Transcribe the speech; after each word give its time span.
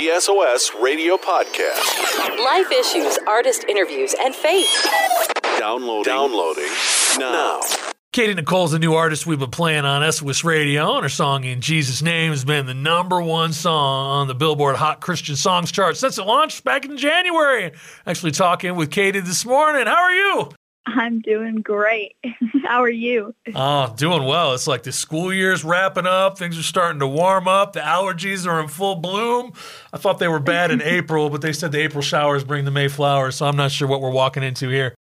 PSOS 0.00 0.80
Radio 0.82 1.18
Podcast. 1.18 2.38
Life 2.42 2.72
issues, 2.72 3.18
artist 3.28 3.66
interviews, 3.68 4.14
and 4.18 4.34
faith. 4.34 4.66
Downloading. 5.58 6.04
Downloading 6.10 6.72
now. 7.18 7.60
Katy 8.14 8.32
Nichole's 8.32 8.72
a 8.72 8.78
new 8.78 8.94
artist 8.94 9.26
we've 9.26 9.38
been 9.38 9.50
playing 9.50 9.84
on 9.84 10.10
SOS 10.10 10.42
Radio, 10.42 10.94
and 10.94 11.02
her 11.02 11.10
song 11.10 11.44
In 11.44 11.60
Jesus' 11.60 12.00
Name 12.00 12.30
has 12.30 12.46
been 12.46 12.64
the 12.64 12.72
number 12.72 13.20
one 13.20 13.52
song 13.52 14.22
on 14.22 14.26
the 14.26 14.34
Billboard 14.34 14.76
Hot 14.76 15.02
Christian 15.02 15.36
Songs 15.36 15.70
chart 15.70 15.98
since 15.98 16.16
it 16.16 16.24
launched 16.24 16.64
back 16.64 16.86
in 16.86 16.96
January. 16.96 17.72
Actually, 18.06 18.32
talking 18.32 18.76
with 18.76 18.90
Katy 18.90 19.20
this 19.20 19.44
morning. 19.44 19.86
How 19.86 19.96
are 19.96 20.12
you? 20.12 20.50
I'm 20.96 21.20
doing 21.20 21.56
great. 21.56 22.16
How 22.64 22.82
are 22.82 22.90
you? 22.90 23.34
Oh, 23.54 23.92
doing 23.96 24.24
well. 24.24 24.54
It's 24.54 24.66
like 24.66 24.82
the 24.82 24.92
school 24.92 25.32
year's 25.32 25.64
wrapping 25.64 26.06
up. 26.06 26.38
Things 26.38 26.58
are 26.58 26.62
starting 26.62 27.00
to 27.00 27.06
warm 27.06 27.48
up. 27.48 27.72
The 27.72 27.80
allergies 27.80 28.46
are 28.46 28.60
in 28.60 28.68
full 28.68 28.96
bloom. 28.96 29.52
I 29.92 29.98
thought 29.98 30.18
they 30.18 30.28
were 30.28 30.40
bad 30.40 30.70
in 30.70 30.82
April, 30.82 31.30
but 31.30 31.40
they 31.40 31.52
said 31.52 31.72
the 31.72 31.80
April 31.80 32.02
showers 32.02 32.44
bring 32.44 32.64
the 32.64 32.70
May 32.70 32.88
flowers, 32.88 33.36
so 33.36 33.46
I'm 33.46 33.56
not 33.56 33.70
sure 33.70 33.88
what 33.88 34.00
we're 34.00 34.10
walking 34.10 34.42
into 34.42 34.68
here. 34.68 34.94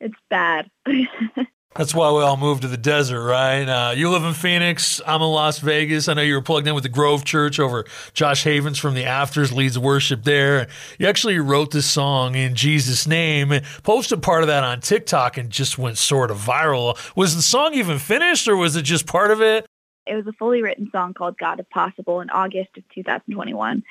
It's 0.00 0.14
bad. 0.30 0.70
That's 1.76 1.94
why 1.94 2.10
we 2.10 2.22
all 2.22 2.36
moved 2.36 2.62
to 2.62 2.68
the 2.68 2.76
desert, 2.76 3.22
right? 3.22 3.62
Uh, 3.62 3.92
you 3.92 4.10
live 4.10 4.24
in 4.24 4.34
Phoenix. 4.34 5.00
I'm 5.06 5.22
in 5.22 5.28
Las 5.28 5.60
Vegas. 5.60 6.08
I 6.08 6.14
know 6.14 6.22
you 6.22 6.34
were 6.34 6.42
plugged 6.42 6.66
in 6.66 6.74
with 6.74 6.82
the 6.82 6.88
Grove 6.88 7.24
Church 7.24 7.60
over 7.60 7.84
Josh 8.14 8.42
Havens 8.42 8.78
from 8.78 8.94
the 8.94 9.04
Afters 9.04 9.52
leads 9.52 9.78
worship 9.78 10.24
there. 10.24 10.66
You 10.98 11.06
actually 11.06 11.38
wrote 11.38 11.70
this 11.70 11.86
song 11.86 12.34
in 12.34 12.56
Jesus' 12.56 13.06
name 13.06 13.52
posted 13.84 14.22
part 14.22 14.42
of 14.42 14.48
that 14.48 14.64
on 14.64 14.80
TikTok 14.80 15.36
and 15.36 15.50
just 15.50 15.78
went 15.78 15.98
sort 15.98 16.32
of 16.32 16.38
viral. 16.38 16.98
Was 17.14 17.36
the 17.36 17.42
song 17.42 17.74
even 17.74 18.00
finished 18.00 18.48
or 18.48 18.56
was 18.56 18.74
it 18.74 18.82
just 18.82 19.06
part 19.06 19.30
of 19.30 19.40
it? 19.40 19.67
It 20.08 20.16
was 20.16 20.26
a 20.26 20.32
fully 20.32 20.62
written 20.62 20.88
song 20.90 21.14
called 21.14 21.38
God 21.38 21.60
of 21.60 21.68
Possible 21.70 22.20
in 22.20 22.30
August 22.30 22.70
of 22.76 22.88
2021. 22.94 23.82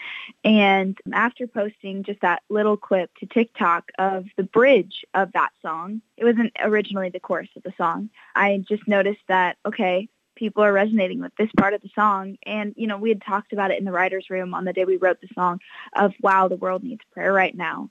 And 0.43 0.97
after 1.13 1.47
posting 1.47 2.03
just 2.03 2.21
that 2.21 2.41
little 2.49 2.77
clip 2.77 3.11
to 3.19 3.25
TikTok 3.25 3.91
of 3.99 4.25
the 4.35 4.43
bridge 4.43 5.05
of 5.13 5.31
that 5.33 5.51
song, 5.61 6.01
it 6.17 6.25
wasn't 6.25 6.53
originally 6.59 7.09
the 7.09 7.19
chorus 7.19 7.49
of 7.55 7.63
the 7.63 7.73
song. 7.77 8.09
I 8.35 8.63
just 8.67 8.87
noticed 8.87 9.21
that, 9.27 9.57
okay, 9.65 10.09
people 10.35 10.63
are 10.63 10.73
resonating 10.73 11.19
with 11.19 11.35
this 11.37 11.49
part 11.57 11.73
of 11.73 11.81
the 11.81 11.89
song. 11.93 12.37
And, 12.45 12.73
you 12.77 12.87
know, 12.87 12.97
we 12.97 13.09
had 13.09 13.21
talked 13.21 13.53
about 13.53 13.71
it 13.71 13.79
in 13.79 13.85
the 13.85 13.91
writer's 13.91 14.29
room 14.29 14.53
on 14.53 14.65
the 14.65 14.73
day 14.73 14.85
we 14.85 14.97
wrote 14.97 15.19
the 15.21 15.29
song 15.35 15.59
of, 15.95 16.13
wow, 16.21 16.47
the 16.47 16.55
world 16.55 16.83
needs 16.83 17.01
prayer 17.11 17.33
right 17.33 17.55
now. 17.55 17.89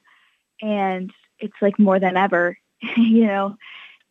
And 0.63 1.13
it's 1.39 1.57
like 1.61 1.79
more 1.79 2.01
than 2.01 2.17
ever, 2.17 2.59
you 2.97 3.27
know. 3.27 3.57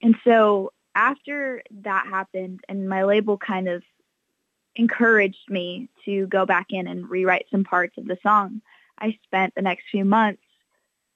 And 0.02 0.16
so 0.24 0.72
after 0.94 1.64
that 1.82 2.08
happened 2.08 2.62
and 2.70 2.88
my 2.88 3.04
label 3.04 3.38
kind 3.38 3.68
of 3.68 3.84
encouraged 4.76 5.50
me 5.50 5.90
to 6.06 6.28
go 6.28 6.46
back 6.46 6.68
in 6.70 6.88
and 6.88 7.10
rewrite 7.10 7.48
some 7.52 7.64
parts 7.64 7.98
of 7.98 8.06
the 8.06 8.18
song. 8.22 8.62
I 9.00 9.18
spent 9.24 9.56
the 9.56 9.62
next 9.62 9.86
few 9.92 10.06
months, 10.06 10.42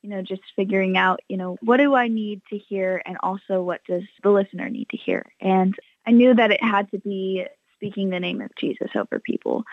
you 0.01 0.09
know, 0.09 0.21
just 0.21 0.41
figuring 0.55 0.97
out, 0.97 1.21
you 1.27 1.37
know, 1.37 1.57
what 1.61 1.77
do 1.77 1.95
I 1.95 2.07
need 2.07 2.41
to 2.49 2.57
hear 2.57 3.01
and 3.05 3.17
also 3.21 3.61
what 3.61 3.81
does 3.87 4.03
the 4.23 4.29
listener 4.29 4.69
need 4.69 4.89
to 4.89 4.97
hear? 4.97 5.25
And 5.41 5.75
I 6.05 6.11
knew 6.11 6.33
that 6.33 6.51
it 6.51 6.63
had 6.63 6.89
to 6.91 6.99
be 6.99 7.45
speaking 7.75 8.09
the 8.09 8.19
name 8.19 8.41
of 8.41 8.53
Jesus 8.55 8.89
over 8.95 9.19
people. 9.19 9.63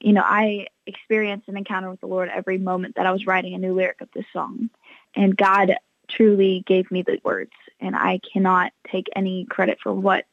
You 0.00 0.12
know, 0.12 0.22
I 0.24 0.68
experienced 0.86 1.48
an 1.48 1.56
encounter 1.56 1.90
with 1.90 2.00
the 2.00 2.06
Lord 2.06 2.28
every 2.32 2.58
moment 2.58 2.94
that 2.96 3.06
I 3.06 3.12
was 3.12 3.26
writing 3.26 3.54
a 3.54 3.58
new 3.58 3.74
lyric 3.74 4.00
of 4.00 4.08
this 4.14 4.26
song. 4.32 4.70
And 5.16 5.36
God 5.36 5.74
truly 6.08 6.62
gave 6.66 6.90
me 6.90 7.02
the 7.02 7.18
words 7.24 7.52
and 7.80 7.96
I 7.96 8.20
cannot 8.32 8.72
take 8.90 9.06
any 9.16 9.44
credit 9.46 9.78
for 9.82 9.92
what 9.92 10.26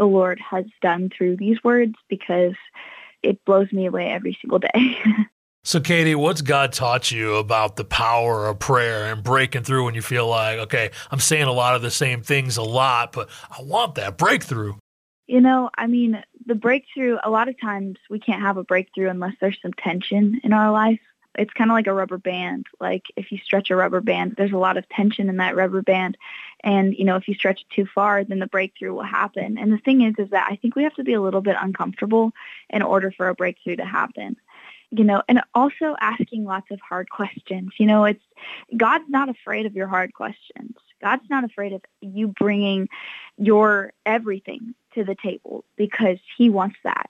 the 0.00 0.06
Lord 0.06 0.40
has 0.40 0.64
done 0.80 1.10
through 1.14 1.36
these 1.36 1.62
words 1.62 1.94
because 2.08 2.54
it 3.22 3.44
blows 3.44 3.70
me 3.70 3.84
away 3.84 4.08
every 4.08 4.36
single 4.40 4.58
day. 4.58 4.98
so, 5.64 5.78
Katy, 5.78 6.14
what's 6.14 6.40
God 6.40 6.72
taught 6.72 7.10
you 7.10 7.36
about 7.36 7.76
the 7.76 7.84
power 7.84 8.46
of 8.46 8.58
prayer 8.58 9.12
and 9.12 9.22
breaking 9.22 9.62
through 9.62 9.84
when 9.84 9.94
you 9.94 10.00
feel 10.00 10.26
like, 10.26 10.58
okay, 10.60 10.90
I'm 11.10 11.20
saying 11.20 11.44
a 11.44 11.52
lot 11.52 11.76
of 11.76 11.82
the 11.82 11.90
same 11.90 12.22
things 12.22 12.56
a 12.56 12.62
lot, 12.62 13.12
but 13.12 13.28
I 13.50 13.62
want 13.62 13.96
that 13.96 14.16
breakthrough? 14.16 14.76
You 15.26 15.42
know, 15.42 15.68
I 15.76 15.86
mean, 15.86 16.24
the 16.46 16.54
breakthrough, 16.54 17.18
a 17.22 17.28
lot 17.28 17.48
of 17.50 17.60
times 17.60 17.98
we 18.08 18.18
can't 18.18 18.40
have 18.40 18.56
a 18.56 18.64
breakthrough 18.64 19.10
unless 19.10 19.34
there's 19.38 19.58
some 19.60 19.74
tension 19.74 20.40
in 20.42 20.54
our 20.54 20.72
life 20.72 21.00
it's 21.36 21.52
kind 21.52 21.70
of 21.70 21.74
like 21.74 21.86
a 21.86 21.92
rubber 21.92 22.18
band. 22.18 22.66
Like 22.80 23.04
if 23.16 23.30
you 23.30 23.38
stretch 23.38 23.70
a 23.70 23.76
rubber 23.76 24.00
band, 24.00 24.34
there's 24.36 24.52
a 24.52 24.58
lot 24.58 24.76
of 24.76 24.88
tension 24.88 25.28
in 25.28 25.36
that 25.36 25.56
rubber 25.56 25.82
band. 25.82 26.16
And, 26.62 26.94
you 26.94 27.04
know, 27.04 27.16
if 27.16 27.28
you 27.28 27.34
stretch 27.34 27.60
it 27.62 27.74
too 27.74 27.86
far, 27.86 28.24
then 28.24 28.40
the 28.40 28.46
breakthrough 28.46 28.92
will 28.92 29.02
happen. 29.02 29.56
And 29.56 29.72
the 29.72 29.78
thing 29.78 30.02
is, 30.02 30.14
is 30.18 30.30
that 30.30 30.48
I 30.50 30.56
think 30.56 30.74
we 30.74 30.82
have 30.82 30.94
to 30.94 31.04
be 31.04 31.12
a 31.12 31.20
little 31.20 31.40
bit 31.40 31.56
uncomfortable 31.60 32.32
in 32.68 32.82
order 32.82 33.12
for 33.12 33.28
a 33.28 33.34
breakthrough 33.34 33.76
to 33.76 33.84
happen. 33.84 34.36
You 34.92 35.04
know, 35.04 35.22
and 35.28 35.40
also 35.54 35.94
asking 36.00 36.44
lots 36.44 36.68
of 36.72 36.80
hard 36.80 37.08
questions. 37.10 37.70
You 37.78 37.86
know, 37.86 38.04
it's 38.04 38.24
God's 38.76 39.08
not 39.08 39.28
afraid 39.28 39.66
of 39.66 39.76
your 39.76 39.86
hard 39.86 40.12
questions. 40.12 40.74
God's 41.00 41.30
not 41.30 41.44
afraid 41.44 41.72
of 41.72 41.82
you 42.00 42.28
bringing 42.28 42.88
your 43.38 43.92
everything 44.04 44.74
to 44.94 45.04
the 45.04 45.14
table 45.14 45.64
because 45.76 46.18
he 46.36 46.50
wants 46.50 46.76
that. 46.82 47.08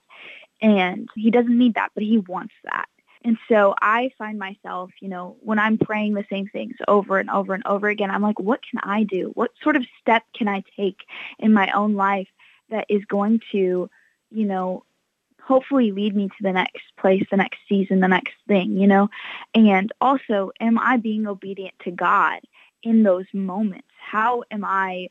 And 0.61 1.09
he 1.15 1.31
doesn't 1.31 1.57
need 1.57 1.75
that, 1.75 1.93
but 1.95 2.03
he 2.03 2.19
wants 2.19 2.53
that. 2.65 2.89
And 3.25 3.37
so 3.49 3.75
I 3.81 4.11
find 4.17 4.39
myself, 4.39 4.91
you 5.01 5.09
know, 5.09 5.37
when 5.41 5.59
I'm 5.59 5.77
praying 5.77 6.15
the 6.15 6.25
same 6.31 6.49
things 6.49 6.75
over 6.89 7.19
and 7.19 7.29
over 7.29 7.53
and 7.53 7.67
over 7.67 7.89
again, 7.89 8.11
I'm 8.11 8.23
like, 8.23 8.39
what 8.39 8.61
can 8.63 8.81
I 8.83 9.03
do? 9.03 9.31
What 9.35 9.51
sort 9.63 9.77
of 9.77 9.85
step 10.01 10.25
can 10.35 10.49
I 10.49 10.65
take 10.77 11.01
in 11.39 11.53
my 11.53 11.71
own 11.73 11.95
life 11.95 12.29
that 12.71 12.87
is 12.89 13.05
going 13.05 13.41
to, 13.53 13.91
you 14.31 14.47
know, 14.47 14.85
hopefully 15.43 15.93
lead 15.93 16.15
me 16.15 16.29
to 16.29 16.43
the 16.43 16.53
next 16.53 16.85
place, 16.99 17.25
the 17.31 17.37
next 17.37 17.59
season, 17.69 18.01
the 18.01 18.09
next 18.09 18.35
thing, 18.47 18.79
you 18.79 18.87
know? 18.87 19.11
And 19.55 19.93
also, 20.01 20.53
am 20.61 20.79
I 20.79 20.97
being 20.97 21.27
obedient 21.27 21.75
to 21.85 21.91
God 21.91 22.41
in 22.83 23.03
those 23.03 23.27
moments? 23.35 23.89
How 23.99 24.45
am 24.51 24.65
I 24.65 25.09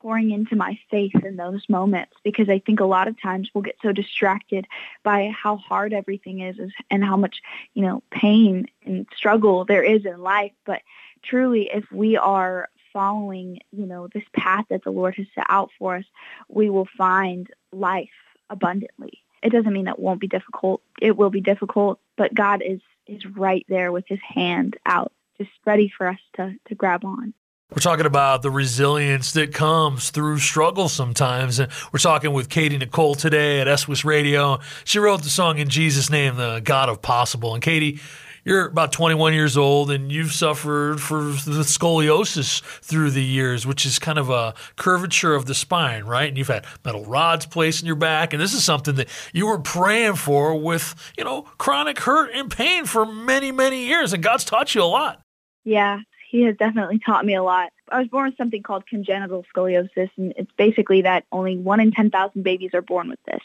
pouring 0.00 0.30
into 0.30 0.56
my 0.56 0.78
faith 0.90 1.14
in 1.24 1.36
those 1.36 1.68
moments 1.68 2.14
because 2.22 2.48
I 2.48 2.58
think 2.58 2.80
a 2.80 2.84
lot 2.84 3.08
of 3.08 3.20
times 3.20 3.50
we'll 3.52 3.62
get 3.62 3.76
so 3.82 3.92
distracted 3.92 4.66
by 5.02 5.30
how 5.36 5.56
hard 5.56 5.92
everything 5.92 6.40
is 6.40 6.56
and 6.90 7.04
how 7.04 7.16
much, 7.16 7.42
you 7.74 7.82
know, 7.82 8.02
pain 8.10 8.66
and 8.84 9.06
struggle 9.16 9.64
there 9.64 9.82
is 9.82 10.04
in 10.04 10.20
life. 10.20 10.52
But 10.64 10.82
truly, 11.22 11.70
if 11.72 11.90
we 11.90 12.16
are 12.16 12.68
following, 12.92 13.60
you 13.72 13.86
know, 13.86 14.08
this 14.08 14.24
path 14.32 14.66
that 14.70 14.84
the 14.84 14.90
Lord 14.90 15.14
has 15.16 15.26
set 15.34 15.46
out 15.48 15.70
for 15.78 15.96
us, 15.96 16.04
we 16.48 16.70
will 16.70 16.88
find 16.96 17.48
life 17.72 18.08
abundantly. 18.50 19.22
It 19.42 19.50
doesn't 19.50 19.72
mean 19.72 19.84
that 19.84 19.98
won't 19.98 20.20
be 20.20 20.28
difficult. 20.28 20.82
It 21.00 21.16
will 21.16 21.30
be 21.30 21.40
difficult, 21.40 22.00
but 22.16 22.34
God 22.34 22.62
is 22.62 22.80
is 23.06 23.24
right 23.24 23.64
there 23.68 23.90
with 23.90 24.04
his 24.06 24.18
hand 24.20 24.76
out, 24.84 25.12
just 25.38 25.50
ready 25.64 25.88
for 25.96 26.08
us 26.08 26.18
to 26.36 26.54
to 26.66 26.74
grab 26.74 27.04
on. 27.04 27.34
We're 27.70 27.82
talking 27.82 28.06
about 28.06 28.40
the 28.40 28.50
resilience 28.50 29.32
that 29.32 29.52
comes 29.52 30.08
through 30.08 30.38
struggle 30.38 30.88
sometimes. 30.88 31.58
And 31.58 31.70
we're 31.92 31.98
talking 31.98 32.32
with 32.32 32.48
Katy 32.48 32.78
Nichole 32.78 33.14
today 33.14 33.60
at 33.60 33.78
SOS 33.78 34.06
Radio. 34.06 34.60
She 34.84 34.98
wrote 34.98 35.22
the 35.22 35.28
song 35.28 35.58
in 35.58 35.68
Jesus' 35.68 36.08
name, 36.08 36.36
The 36.36 36.62
God 36.64 36.88
of 36.88 37.02
Possible. 37.02 37.52
And 37.52 37.62
Katy, 37.62 38.00
you're 38.42 38.68
about 38.68 38.90
21 38.92 39.34
years 39.34 39.58
old 39.58 39.90
and 39.90 40.10
you've 40.10 40.32
suffered 40.32 40.98
for 40.98 41.24
the 41.24 41.62
scoliosis 41.62 42.62
through 42.62 43.10
the 43.10 43.22
years, 43.22 43.66
which 43.66 43.84
is 43.84 43.98
kind 43.98 44.18
of 44.18 44.30
a 44.30 44.54
curvature 44.76 45.34
of 45.34 45.44
the 45.44 45.54
spine, 45.54 46.04
right? 46.04 46.28
And 46.28 46.38
you've 46.38 46.48
had 46.48 46.64
metal 46.86 47.04
rods 47.04 47.44
placed 47.44 47.82
in 47.82 47.86
your 47.86 47.96
back. 47.96 48.32
And 48.32 48.40
this 48.40 48.54
is 48.54 48.64
something 48.64 48.94
that 48.94 49.08
you 49.34 49.46
were 49.46 49.58
praying 49.58 50.14
for 50.14 50.58
with, 50.58 50.94
you 51.18 51.24
know, 51.24 51.42
chronic 51.58 52.00
hurt 52.00 52.30
and 52.32 52.50
pain 52.50 52.86
for 52.86 53.04
many, 53.04 53.52
many 53.52 53.84
years. 53.84 54.14
And 54.14 54.22
God's 54.22 54.44
taught 54.44 54.74
you 54.74 54.82
a 54.82 54.84
lot. 54.84 55.20
Yeah, 55.64 55.98
he 56.28 56.42
has 56.42 56.56
definitely 56.56 56.98
taught 56.98 57.24
me 57.24 57.34
a 57.34 57.42
lot. 57.42 57.72
I 57.90 57.98
was 57.98 58.08
born 58.08 58.26
with 58.26 58.36
something 58.36 58.62
called 58.62 58.86
congenital 58.86 59.44
scoliosis, 59.54 60.10
and 60.16 60.34
it's 60.36 60.52
basically 60.58 61.02
that 61.02 61.24
only 61.32 61.56
one 61.56 61.80
in 61.80 61.90
10,000 61.90 62.42
babies 62.42 62.70
are 62.74 62.82
born 62.82 63.08
with 63.08 63.22
this. 63.26 63.42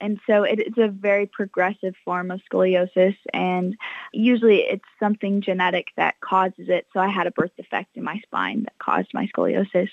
And 0.00 0.20
so 0.26 0.42
it's 0.42 0.76
a 0.76 0.88
very 0.88 1.26
progressive 1.26 1.94
form 2.04 2.30
of 2.30 2.40
scoliosis, 2.50 3.16
and 3.32 3.76
usually 4.12 4.58
it's 4.58 4.84
something 5.00 5.40
genetic 5.40 5.88
that 5.96 6.20
causes 6.20 6.68
it. 6.68 6.86
So 6.92 7.00
I 7.00 7.08
had 7.08 7.26
a 7.26 7.30
birth 7.30 7.52
defect 7.56 7.96
in 7.96 8.04
my 8.04 8.20
spine 8.20 8.64
that 8.64 8.78
caused 8.78 9.14
my 9.14 9.26
scoliosis. 9.28 9.88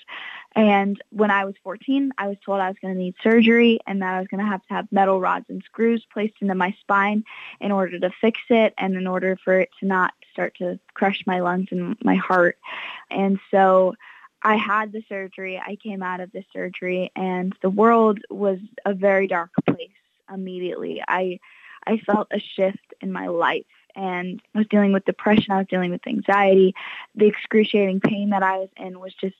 And 0.54 1.00
when 1.10 1.30
I 1.30 1.44
was 1.44 1.54
14, 1.62 2.12
I 2.18 2.28
was 2.28 2.36
told 2.44 2.60
I 2.60 2.68
was 2.68 2.76
going 2.82 2.94
to 2.94 3.00
need 3.00 3.14
surgery 3.22 3.78
and 3.86 4.02
that 4.02 4.14
I 4.14 4.18
was 4.18 4.28
going 4.28 4.44
to 4.44 4.50
have 4.50 4.66
to 4.66 4.74
have 4.74 4.92
metal 4.92 5.20
rods 5.20 5.46
and 5.48 5.62
screws 5.64 6.04
placed 6.12 6.34
into 6.40 6.54
my 6.54 6.74
spine 6.80 7.24
in 7.60 7.72
order 7.72 7.98
to 7.98 8.10
fix 8.20 8.40
it 8.50 8.74
and 8.76 8.96
in 8.96 9.06
order 9.06 9.38
for 9.44 9.60
it 9.60 9.70
to 9.80 9.86
not 9.86 10.12
start 10.32 10.56
to 10.58 10.78
crush 10.94 11.22
my 11.26 11.40
lungs 11.40 11.68
and 11.70 11.96
my 12.02 12.16
heart. 12.16 12.58
And 13.10 13.38
so 13.50 13.94
I 14.42 14.56
had 14.56 14.92
the 14.92 15.04
surgery. 15.08 15.58
I 15.64 15.76
came 15.76 16.02
out 16.02 16.20
of 16.20 16.32
the 16.32 16.44
surgery 16.52 17.12
and 17.14 17.54
the 17.62 17.70
world 17.70 18.20
was 18.30 18.58
a 18.84 18.94
very 18.94 19.26
dark 19.26 19.50
place 19.66 19.90
immediately. 20.32 21.02
I 21.06 21.38
I 21.86 21.98
felt 21.98 22.28
a 22.30 22.38
shift 22.38 22.94
in 23.00 23.12
my 23.12 23.26
life 23.26 23.66
and 23.94 24.40
I 24.54 24.58
was 24.58 24.68
dealing 24.68 24.92
with 24.92 25.04
depression, 25.04 25.52
I 25.52 25.58
was 25.58 25.66
dealing 25.68 25.90
with 25.90 26.06
anxiety. 26.06 26.74
The 27.14 27.26
excruciating 27.26 28.00
pain 28.00 28.30
that 28.30 28.42
I 28.42 28.58
was 28.58 28.68
in 28.76 29.00
was 29.00 29.14
just 29.14 29.36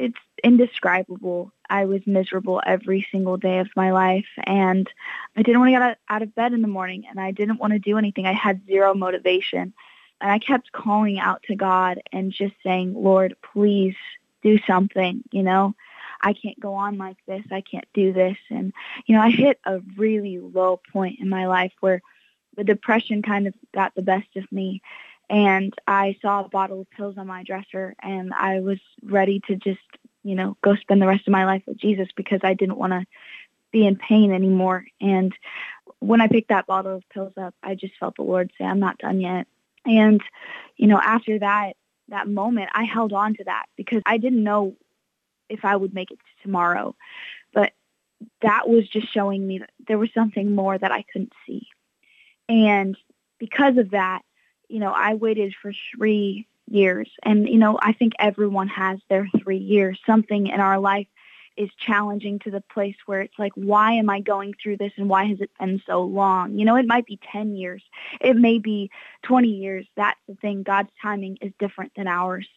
it's 0.00 0.18
indescribable. 0.42 1.52
I 1.68 1.84
was 1.84 2.00
miserable 2.06 2.62
every 2.64 3.06
single 3.12 3.36
day 3.36 3.58
of 3.58 3.68
my 3.76 3.92
life 3.92 4.26
and 4.44 4.88
I 5.36 5.42
didn't 5.42 5.60
want 5.60 5.68
to 5.68 5.78
get 5.78 5.98
out 6.08 6.22
of 6.22 6.34
bed 6.34 6.52
in 6.52 6.62
the 6.62 6.68
morning 6.68 7.04
and 7.08 7.20
I 7.20 7.30
didn't 7.30 7.58
want 7.58 7.74
to 7.74 7.78
do 7.78 7.98
anything. 7.98 8.26
I 8.26 8.32
had 8.32 8.66
zero 8.66 8.94
motivation. 8.94 9.74
And 10.22 10.30
I 10.30 10.38
kept 10.38 10.72
calling 10.72 11.18
out 11.18 11.42
to 11.44 11.54
God 11.54 12.00
and 12.12 12.32
just 12.32 12.54
saying, 12.62 12.94
Lord, 12.94 13.36
please 13.52 13.94
do 14.42 14.58
something, 14.66 15.22
you 15.32 15.42
know? 15.42 15.74
I 16.22 16.34
can't 16.34 16.60
go 16.60 16.74
on 16.74 16.98
like 16.98 17.16
this. 17.26 17.44
I 17.50 17.62
can't 17.62 17.88
do 17.94 18.12
this. 18.12 18.36
And, 18.50 18.74
you 19.06 19.14
know, 19.14 19.22
I 19.22 19.30
hit 19.30 19.58
a 19.64 19.80
really 19.96 20.38
low 20.38 20.80
point 20.92 21.20
in 21.20 21.30
my 21.30 21.46
life 21.46 21.72
where 21.80 22.02
the 22.56 22.64
depression 22.64 23.22
kind 23.22 23.46
of 23.46 23.54
got 23.72 23.94
the 23.94 24.02
best 24.02 24.36
of 24.36 24.50
me 24.52 24.82
and 25.30 25.72
I 25.86 26.16
saw 26.20 26.44
a 26.44 26.48
bottle 26.48 26.80
of 26.80 26.90
pills 26.90 27.16
on 27.16 27.28
my 27.28 27.44
dresser 27.44 27.94
and 28.02 28.34
I 28.34 28.58
was 28.58 28.78
ready 29.02 29.40
to 29.46 29.54
just, 29.54 29.78
you 30.24 30.34
know, 30.34 30.56
go 30.60 30.74
spend 30.74 31.00
the 31.00 31.06
rest 31.06 31.28
of 31.28 31.32
my 31.32 31.46
life 31.46 31.62
with 31.66 31.78
Jesus 31.78 32.08
because 32.16 32.40
I 32.42 32.54
didn't 32.54 32.78
want 32.78 32.92
to 32.92 33.06
be 33.70 33.86
in 33.86 33.94
pain 33.94 34.32
anymore. 34.32 34.84
And 35.00 35.32
when 36.00 36.20
I 36.20 36.26
picked 36.26 36.48
that 36.48 36.66
bottle 36.66 36.96
of 36.96 37.08
pills 37.10 37.34
up, 37.40 37.54
I 37.62 37.76
just 37.76 37.94
felt 38.00 38.16
the 38.16 38.22
Lord 38.22 38.50
say, 38.58 38.64
I'm 38.64 38.80
not 38.80 38.98
done 38.98 39.20
yet. 39.20 39.46
And, 39.86 40.20
you 40.76 40.88
know, 40.88 41.00
after 41.00 41.38
that, 41.38 41.74
that 42.08 42.26
moment, 42.26 42.70
I 42.74 42.82
held 42.82 43.12
on 43.12 43.34
to 43.34 43.44
that 43.44 43.66
because 43.76 44.02
I 44.04 44.18
didn't 44.18 44.42
know 44.42 44.74
if 45.48 45.64
I 45.64 45.76
would 45.76 45.94
make 45.94 46.10
it 46.10 46.18
to 46.18 46.42
tomorrow. 46.42 46.96
But 47.54 47.72
that 48.42 48.68
was 48.68 48.88
just 48.88 49.12
showing 49.12 49.46
me 49.46 49.58
that 49.58 49.70
there 49.86 49.98
was 49.98 50.12
something 50.12 50.56
more 50.56 50.76
that 50.76 50.90
I 50.90 51.04
couldn't 51.12 51.32
see. 51.46 51.68
And 52.48 52.96
because 53.38 53.76
of 53.76 53.90
that, 53.90 54.22
you 54.70 54.78
know, 54.78 54.92
I 54.92 55.14
waited 55.14 55.54
for 55.60 55.72
three 55.96 56.46
years. 56.70 57.10
And, 57.24 57.48
you 57.48 57.58
know, 57.58 57.78
I 57.82 57.92
think 57.92 58.12
everyone 58.18 58.68
has 58.68 59.00
their 59.08 59.28
three 59.42 59.58
years. 59.58 59.98
Something 60.06 60.46
in 60.46 60.60
our 60.60 60.78
life 60.78 61.08
is 61.56 61.68
challenging 61.84 62.38
to 62.38 62.50
the 62.50 62.62
place 62.72 62.94
where 63.06 63.20
it's 63.20 63.38
like, 63.38 63.52
why 63.54 63.92
am 63.92 64.08
I 64.08 64.20
going 64.20 64.54
through 64.62 64.76
this 64.76 64.92
and 64.96 65.08
why 65.08 65.24
has 65.24 65.40
it 65.40 65.50
been 65.58 65.82
so 65.86 66.02
long? 66.02 66.58
You 66.58 66.64
know, 66.64 66.76
it 66.76 66.86
might 66.86 67.06
be 67.06 67.18
10 67.32 67.56
years. 67.56 67.82
It 68.20 68.36
may 68.36 68.58
be 68.58 68.90
20 69.24 69.48
years. 69.48 69.86
That's 69.96 70.20
the 70.28 70.36
thing. 70.36 70.62
God's 70.62 70.90
timing 71.02 71.38
is 71.40 71.52
different 71.58 71.92
than 71.96 72.06
ours. 72.06 72.48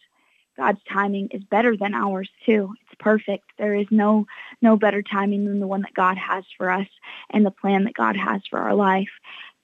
God's 0.56 0.80
timing 0.88 1.28
is 1.32 1.42
better 1.42 1.76
than 1.76 1.94
ours 1.94 2.30
too. 2.46 2.72
It's 2.82 2.94
perfect. 3.00 3.44
There 3.58 3.74
is 3.74 3.88
no 3.90 4.26
no 4.62 4.76
better 4.76 5.02
timing 5.02 5.46
than 5.46 5.58
the 5.58 5.66
one 5.66 5.82
that 5.82 5.94
God 5.94 6.16
has 6.16 6.44
for 6.56 6.70
us 6.70 6.86
and 7.30 7.44
the 7.44 7.50
plan 7.50 7.84
that 7.84 7.94
God 7.94 8.16
has 8.16 8.40
for 8.48 8.60
our 8.60 8.74
life. 8.74 9.10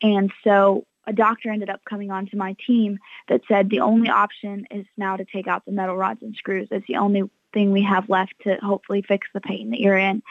And 0.03 0.33
so 0.43 0.85
a 1.11 1.13
doctor 1.13 1.51
ended 1.51 1.69
up 1.69 1.85
coming 1.85 2.13
onto 2.13 2.37
my 2.37 2.55
team 2.65 3.01
that 3.29 3.43
said 3.49 3.69
the 3.69 3.81
only 3.81 4.09
option 4.09 4.65
is 4.71 4.87
now 4.97 5.17
to 5.17 5.25
take 5.25 5.49
out 5.49 5.67
the 5.67 5.73
metal 5.73 5.97
rods 5.97 6.23
and 6.23 6.37
screws. 6.37 6.69
It's 6.71 6.87
the 6.87 6.97
only 6.97 7.29
thing 7.53 7.73
we 7.73 7.83
have 7.83 8.09
left 8.09 8.35
to 8.45 8.55
hopefully 8.63 9.03
fix 9.03 9.27
the 9.35 9.41
pain 9.41 9.71
that 9.71 9.81
you're 9.81 9.99
in. 9.99 10.23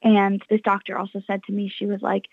And 0.00 0.40
this 0.48 0.60
doctor 0.60 0.96
also 0.96 1.20
said 1.26 1.42
to 1.44 1.52
me, 1.52 1.68
she 1.68 1.86
was 1.86 2.00
like, 2.00 2.26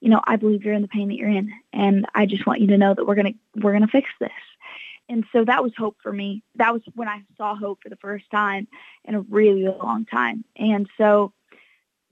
you 0.00 0.10
know, 0.10 0.20
I 0.22 0.36
believe 0.36 0.62
you're 0.62 0.74
in 0.74 0.82
the 0.82 0.88
pain 0.88 1.08
that 1.08 1.16
you're 1.16 1.30
in, 1.30 1.50
and 1.72 2.06
I 2.14 2.26
just 2.26 2.46
want 2.46 2.60
you 2.60 2.68
to 2.68 2.78
know 2.78 2.92
that 2.94 3.04
we're 3.04 3.16
gonna 3.16 3.32
we're 3.56 3.72
gonna 3.72 3.88
fix 3.88 4.08
this. 4.20 4.30
And 5.08 5.24
so 5.32 5.44
that 5.46 5.62
was 5.62 5.72
hope 5.76 5.96
for 6.02 6.12
me. 6.12 6.42
That 6.56 6.74
was 6.74 6.82
when 6.94 7.08
I 7.08 7.22
saw 7.38 7.56
hope 7.56 7.82
for 7.82 7.88
the 7.88 7.96
first 7.96 8.30
time 8.30 8.68
in 9.06 9.14
a 9.14 9.22
really 9.22 9.66
long 9.66 10.04
time. 10.04 10.44
And 10.54 10.86
so 10.98 11.32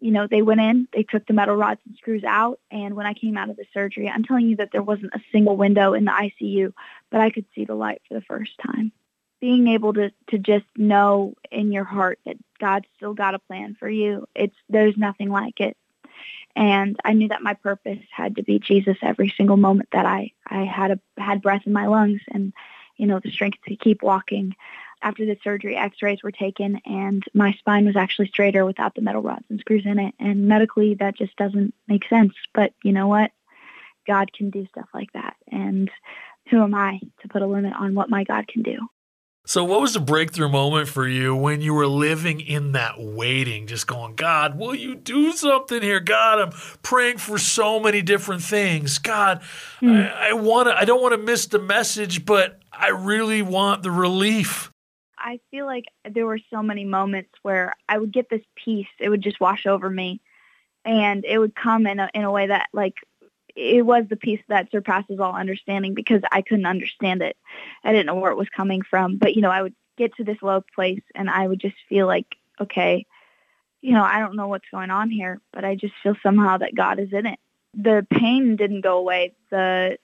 you 0.01 0.11
know, 0.11 0.27
they 0.27 0.43
went 0.43 0.61
in, 0.61 0.89
they 0.93 1.03
took 1.03 1.27
the 1.27 1.33
metal 1.33 1.57
rods 1.57 1.81
and 1.87 1.97
screws 1.97 2.25
out, 2.25 2.61
and 2.71 2.95
when 2.95 3.07
I 3.07 3.15
came 3.15 3.37
out 3.37 3.51
of 3.51 3.57
the 3.57 3.65
surgery, 3.73 4.09
I'm 4.09 4.25
telling 4.25 4.49
you 4.49 4.57
that 4.57 4.71
there 4.73 4.83
wasn't 4.83 5.15
a 5.15 5.21
single 5.33 5.57
window 5.57 5.95
in 5.95 6.05
the 6.05 6.11
ICU, 6.11 6.73
but 7.11 7.21
I 7.21 7.31
could 7.31 7.47
see 7.55 7.65
the 7.65 7.75
light 7.75 8.03
for 8.07 8.15
the 8.15 8.23
first 8.23 8.53
time. 8.65 8.93
Being 9.41 9.69
able 9.69 9.93
to 9.95 10.11
to 10.29 10.39
just 10.39 10.65
know 10.77 11.35
in 11.51 11.73
your 11.73 11.85
heart 11.85 12.19
that 12.25 12.37
God's 12.59 12.87
still 12.97 13.15
got 13.15 13.35
a 13.35 13.39
plan 13.39 13.77
for 13.79 13.89
you, 13.89 14.27
it's 14.35 14.57
there's 14.69 14.97
nothing 14.97 15.31
like 15.31 15.61
it. 15.61 15.77
And 16.55 16.99
I 17.05 17.13
knew 17.13 17.29
that 17.29 17.43
my 17.43 17.53
purpose 17.53 17.99
had 18.11 18.37
to 18.37 18.43
be 18.43 18.59
Jesus 18.59 18.97
every 19.03 19.33
single 19.37 19.59
moment 19.59 19.91
that 19.93 20.07
I 20.07 20.33
I 20.47 20.65
had 20.65 20.91
a 20.91 21.01
had 21.19 21.43
breath 21.43 21.63
in 21.67 21.73
my 21.73 21.87
lungs 21.87 22.23
and 22.33 22.55
you 22.97 23.07
know 23.07 23.21
the 23.23 23.31
strength 23.31 23.59
to 23.69 23.77
keep 23.77 24.03
walking 24.03 24.57
after 25.03 25.27
the 25.27 25.37
surgery, 25.43 25.77
x-rays 25.77 26.23
were 26.23 26.33
taken 26.33 26.81
and 26.85 27.23
my 27.35 27.53
spine 27.55 27.87
was 27.87 27.97
actually 27.97 28.29
straighter 28.29 28.65
without 28.65 28.95
the 28.95 29.03
metal 29.03 29.23
rods 29.23 29.45
and 29.51 29.61
screws 29.61 29.87
in 29.87 29.99
it. 29.99 30.15
And 30.19 30.49
medically, 30.49 30.95
that 30.95 31.17
just 31.17 31.37
doesn't 31.37 31.75
make 31.87 32.09
sense. 32.09 32.35
But 32.55 32.73
you 32.83 32.93
know 32.93 33.07
what? 33.07 33.31
God 34.07 34.33
can 34.33 34.51
do 34.51 34.67
stuff 34.67 34.89
like 34.95 35.13
that. 35.13 35.37
And 35.51 35.91
who 36.49 36.63
am 36.63 36.75
I 36.75 37.01
to 37.21 37.29
put 37.29 37.43
a 37.43 37.47
limit 37.47 37.75
on 37.75 37.95
what 37.95 38.11
my 38.11 38.25
God 38.25 38.49
can 38.49 38.63
do? 38.63 38.89
So, 39.49 39.63
what 39.63 39.81
was 39.81 39.95
the 39.95 40.01
breakthrough 40.01 40.49
moment 40.49 40.89
for 40.89 41.07
you 41.07 41.37
when 41.37 41.61
you 41.61 41.73
were 41.73 41.87
living 41.87 42.41
in 42.41 42.73
that 42.73 42.95
waiting, 42.99 43.69
just 43.69 43.87
going, 43.87 44.17
God, 44.17 44.59
will 44.59 44.75
you 44.75 44.97
do 44.97 45.31
something 45.31 45.83
here? 45.83 46.01
God, 46.01 46.41
I'm 46.41 46.51
praying 46.83 47.19
for 47.19 47.39
so 47.39 47.79
many 47.79 48.03
different 48.03 48.43
things. 48.43 48.99
God, 48.99 49.43
hmm. 49.79 49.91
I, 49.91 50.31
I 50.31 50.33
want 50.33 50.67
to, 50.67 50.77
I 50.77 50.85
don't 50.85 51.01
want 51.01 51.13
to 51.13 51.19
miss 51.19 51.47
the 51.47 51.61
message, 51.61 52.27
but 52.27 52.59
I 52.73 52.89
really 52.89 53.41
want 53.41 53.85
the 53.85 53.93
relief. 53.93 54.73
I 55.27 55.41
feel 55.51 55.67
like 55.67 55.87
there 56.09 56.25
were 56.25 56.39
so 56.51 56.63
many 56.63 56.85
moments 56.85 57.31
where 57.43 57.75
I 57.89 57.99
would 57.99 58.13
get 58.13 58.31
this 58.31 58.45
peace. 58.55 58.87
It 59.01 59.09
would 59.09 59.23
just 59.23 59.41
wash 59.41 59.67
over 59.67 59.91
me, 59.91 60.21
and 60.85 61.25
it 61.25 61.39
would 61.39 61.57
come 61.57 61.85
in 61.89 61.99
a 61.99 62.09
in 62.15 62.23
a 62.23 62.31
way 62.31 62.47
that 62.47 62.69
like 62.73 62.95
it 63.57 63.85
was 63.85 64.05
the 64.09 64.15
peace 64.15 64.41
that 64.47 64.71
surpasses 64.71 65.19
all 65.19 65.35
understanding 65.35 65.95
because 65.95 66.23
I 66.31 66.43
couldn't 66.43 66.67
understand 66.67 67.23
it. 67.23 67.37
I 67.83 67.91
didn't 67.91 68.07
know 68.07 68.15
where 68.15 68.31
it 68.31 68.37
was 68.37 68.49
coming 68.51 68.83
from, 68.83 69.17
but 69.17 69.35
you 69.35 69.43
know, 69.43 69.51
I 69.51 69.63
would 69.63 69.75
get 69.99 70.15
to 70.17 70.25
this 70.25 70.41
low 70.43 70.63
place 70.77 71.03
and 71.17 71.29
I 71.29 71.49
would 71.49 71.59
just 71.59 71.77
feel 71.89 72.07
like, 72.07 72.37
okay, 72.61 73.05
you 73.81 73.95
know, 73.95 74.05
I 74.05 74.21
don't 74.21 74.37
know 74.37 74.47
what's 74.47 74.69
going 74.71 74.91
on 74.91 75.11
here, 75.11 75.41
but 75.53 75.65
I 75.65 75.75
just 75.75 75.95
feel 76.05 76.15
somehow 76.23 76.59
that 76.59 76.77
God 76.77 77.01
is 77.01 77.13
in 77.13 77.27
it. 77.27 77.41
The 77.75 78.07
pain 78.09 78.55
didn't 78.55 78.83
go 78.83 78.99
away. 78.99 79.35
The 79.51 79.99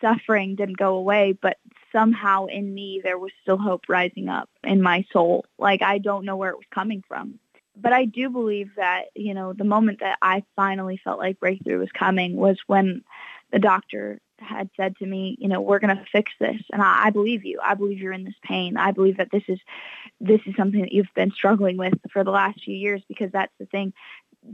suffering 0.00 0.54
didn't 0.54 0.78
go 0.78 0.94
away, 0.94 1.32
but 1.32 1.58
somehow 1.92 2.46
in 2.46 2.74
me 2.74 3.00
there 3.02 3.18
was 3.18 3.32
still 3.42 3.58
hope 3.58 3.84
rising 3.88 4.28
up 4.28 4.48
in 4.64 4.82
my 4.82 5.04
soul. 5.12 5.44
Like 5.58 5.82
I 5.82 5.98
don't 5.98 6.24
know 6.24 6.36
where 6.36 6.50
it 6.50 6.56
was 6.56 6.66
coming 6.70 7.02
from. 7.06 7.38
But 7.76 7.92
I 7.92 8.04
do 8.04 8.28
believe 8.28 8.70
that, 8.76 9.04
you 9.14 9.32
know, 9.32 9.52
the 9.52 9.64
moment 9.64 10.00
that 10.00 10.18
I 10.20 10.42
finally 10.56 11.00
felt 11.02 11.18
like 11.18 11.40
breakthrough 11.40 11.78
was 11.78 11.92
coming 11.92 12.36
was 12.36 12.58
when 12.66 13.02
the 13.52 13.58
doctor 13.58 14.20
had 14.38 14.70
said 14.76 14.96
to 14.96 15.06
me, 15.06 15.36
you 15.38 15.48
know, 15.48 15.60
we're 15.60 15.78
going 15.78 15.96
to 15.96 16.04
fix 16.10 16.32
this. 16.40 16.60
And 16.72 16.82
I, 16.82 17.06
I 17.06 17.10
believe 17.10 17.44
you. 17.44 17.58
I 17.62 17.74
believe 17.74 17.98
you're 17.98 18.12
in 18.12 18.24
this 18.24 18.34
pain. 18.42 18.76
I 18.76 18.92
believe 18.92 19.18
that 19.18 19.30
this 19.30 19.44
is, 19.48 19.58
this 20.20 20.40
is 20.46 20.54
something 20.56 20.80
that 20.80 20.92
you've 20.92 21.14
been 21.14 21.30
struggling 21.30 21.76
with 21.76 21.94
for 22.10 22.24
the 22.24 22.30
last 22.30 22.62
few 22.64 22.74
years 22.74 23.02
because 23.08 23.30
that's 23.32 23.52
the 23.58 23.66
thing. 23.66 23.92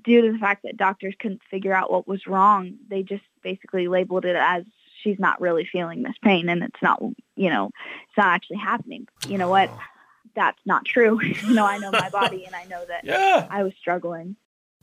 Due 0.04 0.22
to 0.22 0.32
the 0.32 0.38
fact 0.38 0.64
that 0.64 0.76
doctors 0.76 1.14
couldn't 1.18 1.42
figure 1.50 1.72
out 1.72 1.90
what 1.90 2.08
was 2.08 2.26
wrong, 2.26 2.74
they 2.88 3.02
just 3.02 3.22
basically 3.42 3.88
labeled 3.88 4.24
it 4.24 4.36
as 4.36 4.64
she's 5.06 5.18
not 5.20 5.40
really 5.40 5.68
feeling 5.70 6.02
this 6.02 6.16
pain 6.22 6.48
and 6.48 6.64
it's 6.64 6.82
not 6.82 7.00
you 7.36 7.48
know 7.48 7.66
it's 7.66 8.16
not 8.16 8.28
actually 8.28 8.58
happening. 8.58 9.06
You 9.28 9.38
know 9.38 9.48
what? 9.48 9.70
That's 10.34 10.58
not 10.66 10.84
true. 10.84 11.18
You 11.46 11.54
know 11.54 11.64
i 11.64 11.78
know 11.78 11.90
my 11.90 12.10
body 12.10 12.44
and 12.44 12.54
i 12.54 12.64
know 12.64 12.84
that 12.86 13.04
yeah. 13.04 13.46
i 13.48 13.62
was 13.62 13.72
struggling 13.80 14.36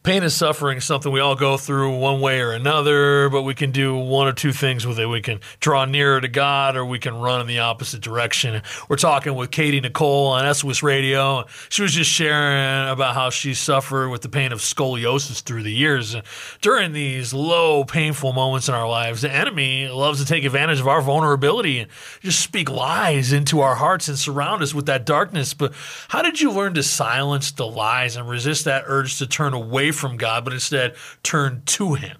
Pain 0.03 0.21
and 0.21 0.31
suffering 0.33 0.79
is 0.79 0.83
something 0.83 1.13
we 1.13 1.21
all 1.21 1.35
go 1.35 1.55
through 1.55 1.97
one 1.97 2.19
way 2.19 2.41
or 2.41 2.51
another, 2.51 3.29
but 3.29 3.43
we 3.43 3.55
can 3.55 3.71
do 3.71 3.95
one 3.95 4.27
or 4.27 4.33
two 4.33 4.51
things 4.51 4.85
with 4.85 4.99
it. 4.99 5.05
We 5.05 5.21
can 5.21 5.39
draw 5.61 5.85
nearer 5.85 6.19
to 6.19 6.27
God 6.27 6.75
or 6.75 6.83
we 6.83 6.99
can 6.99 7.15
run 7.15 7.39
in 7.39 7.47
the 7.47 7.59
opposite 7.59 8.01
direction. 8.01 8.61
We're 8.89 8.97
talking 8.97 9.33
with 9.33 9.51
Katy 9.51 9.79
Nichole 9.79 10.27
on 10.27 10.53
SOS 10.53 10.83
Radio. 10.83 11.45
She 11.69 11.83
was 11.83 11.93
just 11.93 12.09
sharing 12.09 12.89
about 12.89 13.15
how 13.15 13.29
she 13.29 13.53
suffered 13.53 14.09
with 14.09 14.23
the 14.23 14.27
pain 14.27 14.51
of 14.51 14.59
scoliosis 14.59 15.41
through 15.41 15.63
the 15.63 15.71
years. 15.71 16.17
During 16.59 16.91
these 16.91 17.33
low, 17.33 17.85
painful 17.85 18.33
moments 18.33 18.67
in 18.67 18.75
our 18.75 18.89
lives, 18.89 19.21
the 19.21 19.31
enemy 19.31 19.87
loves 19.87 20.19
to 20.19 20.25
take 20.25 20.43
advantage 20.43 20.81
of 20.81 20.87
our 20.89 21.01
vulnerability 21.01 21.79
and 21.79 21.89
just 22.19 22.41
speak 22.41 22.69
lies 22.69 23.31
into 23.31 23.61
our 23.61 23.75
hearts 23.75 24.09
and 24.09 24.19
surround 24.19 24.63
us 24.63 24.73
with 24.73 24.87
that 24.87 25.05
darkness. 25.05 25.53
But 25.53 25.73
how 26.09 26.21
did 26.21 26.41
you 26.41 26.51
learn 26.51 26.73
to 26.73 26.83
silence 26.83 27.51
the 27.51 27.65
lies 27.65 28.17
and 28.17 28.27
resist 28.27 28.65
that 28.65 28.83
urge 28.85 29.17
to 29.19 29.27
turn 29.27 29.53
away 29.53 29.92
from 29.93 30.17
God, 30.17 30.43
but 30.43 30.53
instead 30.53 30.95
turn 31.23 31.63
to 31.65 31.93
Him? 31.93 32.17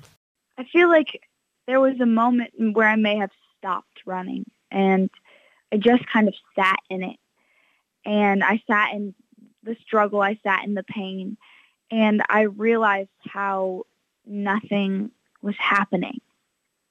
I 0.57 0.63
feel 0.65 0.89
like 0.89 1.21
there 1.67 1.79
was 1.79 1.99
a 1.99 2.05
moment 2.05 2.51
where 2.73 2.87
I 2.87 2.95
may 2.95 3.17
have 3.17 3.31
stopped 3.57 4.01
running 4.05 4.45
and 4.71 5.09
I 5.71 5.77
just 5.77 6.05
kind 6.07 6.27
of 6.27 6.35
sat 6.55 6.79
in 6.89 7.03
it. 7.03 7.17
And 8.05 8.43
I 8.43 8.61
sat 8.67 8.93
in 8.93 9.15
the 9.63 9.75
struggle, 9.81 10.21
I 10.21 10.37
sat 10.43 10.65
in 10.65 10.73
the 10.73 10.83
pain, 10.83 11.37
and 11.89 12.21
I 12.29 12.41
realized 12.41 13.09
how 13.25 13.83
nothing 14.25 15.11
was 15.41 15.55
happening. 15.57 16.19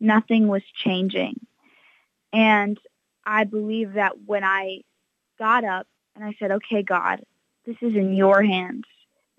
Nothing 0.01 0.49
was 0.49 0.63
changing. 0.75 1.39
And 2.33 2.79
I 3.25 3.45
believe 3.45 3.93
that 3.95 4.25
when 4.25 4.43
I 4.43 4.81
got 5.39 5.65
up 5.65 5.87
and 6.17 6.25
I 6.25 6.35
said, 6.39 6.51
okay, 6.53 6.83
God, 6.83 7.23
this 7.67 7.77
is 7.83 7.95
in 7.95 8.15
your 8.15 8.43
hands. 8.43 8.85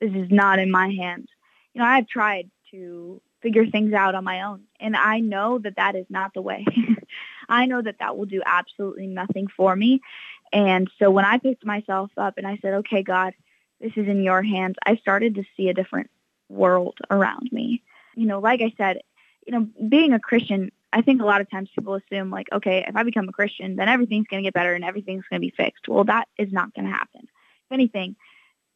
This 0.04 0.14
is 0.14 0.32
not 0.32 0.60
in 0.60 0.70
my 0.70 0.90
hands 0.90 1.30
you 1.74 1.82
know, 1.82 1.88
I've 1.88 2.08
tried 2.08 2.50
to 2.72 3.22
figure 3.42 3.66
things 3.66 3.94
out 3.94 4.16
on 4.16 4.24
my 4.24 4.44
own, 4.44 4.64
and 4.80 4.96
I 4.96 5.20
know 5.20 5.60
that 5.60 5.76
that 5.76 5.96
is 5.96 6.06
not 6.10 6.34
the 6.34 6.42
way. 6.42 6.66
I 7.50 7.66
know 7.66 7.82
that 7.82 8.00
that 8.00 8.18
will 8.18 8.26
do 8.26 8.42
absolutely 8.46 9.08
nothing 9.08 9.48
for 9.48 9.76
me. 9.76 10.02
And 10.54 10.90
so 10.98 11.10
when 11.12 11.26
I 11.26 11.40
picked 11.40 11.66
myself 11.66 12.12
up 12.16 12.38
and 12.38 12.48
I 12.48 12.58
said, 12.62 12.76
okay, 12.76 13.04
God, 13.04 13.34
this 13.82 13.92
is 13.96 14.08
in 14.08 14.24
your 14.24 14.42
hands, 14.44 14.76
I 14.86 14.96
started 14.96 15.36
to 15.36 15.44
see 15.58 15.68
a 15.68 15.74
different 15.74 16.10
world 16.48 16.98
around 17.10 17.50
me. 17.52 17.84
You 18.16 18.28
know, 18.28 18.40
like 18.40 18.62
I 18.62 18.72
said, 18.78 19.02
you 19.46 19.52
know, 19.52 19.68
being 19.90 20.14
a 20.14 20.20
Christian, 20.20 20.72
I 20.94 21.02
think 21.02 21.22
a 21.22 21.26
lot 21.26 21.42
of 21.42 21.50
times 21.50 21.70
people 21.76 21.96
assume 21.96 22.30
like, 22.30 22.48
okay, 22.54 22.86
if 22.88 22.96
I 22.96 23.04
become 23.04 23.28
a 23.28 23.34
Christian, 23.34 23.76
then 23.76 23.90
everything's 23.90 24.28
going 24.28 24.42
to 24.42 24.48
get 24.48 24.54
better 24.54 24.74
and 24.74 24.86
everything's 24.86 25.26
going 25.30 25.42
to 25.42 25.46
be 25.46 25.54
fixed. 25.56 25.88
Well, 25.88 26.06
that 26.06 26.28
is 26.38 26.54
not 26.54 26.74
going 26.74 26.86
to 26.86 26.92
happen. 26.92 27.24
If 27.24 27.72
anything, 27.72 28.16